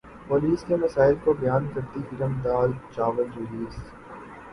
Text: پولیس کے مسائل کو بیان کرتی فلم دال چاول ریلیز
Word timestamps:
پولیس 0.27 0.63
کے 0.67 0.75
مسائل 0.75 1.15
کو 1.23 1.33
بیان 1.33 1.67
کرتی 1.73 1.99
فلم 2.09 2.33
دال 2.43 2.71
چاول 2.91 3.29
ریلیز 3.35 3.75